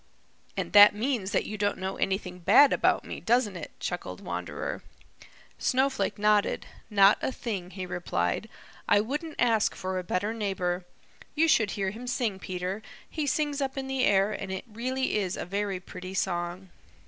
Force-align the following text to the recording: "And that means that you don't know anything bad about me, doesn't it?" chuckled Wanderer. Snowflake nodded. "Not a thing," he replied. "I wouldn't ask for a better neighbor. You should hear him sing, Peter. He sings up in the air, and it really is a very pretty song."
"And 0.57 0.73
that 0.73 0.95
means 0.95 1.31
that 1.31 1.45
you 1.45 1.59
don't 1.59 1.77
know 1.77 1.95
anything 1.97 2.39
bad 2.39 2.73
about 2.73 3.05
me, 3.05 3.19
doesn't 3.19 3.55
it?" 3.55 3.69
chuckled 3.79 4.19
Wanderer. 4.19 4.81
Snowflake 5.59 6.17
nodded. 6.17 6.65
"Not 6.89 7.19
a 7.21 7.31
thing," 7.31 7.69
he 7.69 7.85
replied. 7.85 8.49
"I 8.89 8.99
wouldn't 8.99 9.35
ask 9.37 9.75
for 9.75 9.99
a 9.99 10.03
better 10.03 10.33
neighbor. 10.33 10.85
You 11.35 11.47
should 11.47 11.69
hear 11.77 11.91
him 11.91 12.07
sing, 12.07 12.39
Peter. 12.39 12.81
He 13.07 13.27
sings 13.27 13.61
up 13.61 13.77
in 13.77 13.85
the 13.85 14.03
air, 14.03 14.31
and 14.31 14.51
it 14.51 14.65
really 14.65 15.17
is 15.19 15.37
a 15.37 15.45
very 15.45 15.79
pretty 15.79 16.15
song." 16.15 16.69